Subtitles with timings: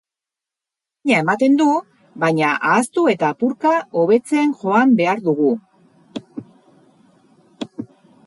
[1.09, 1.67] Mina ematen du,
[2.23, 3.73] baina ahaztu eta apurka
[4.03, 5.53] hobetzen joan behar dugu.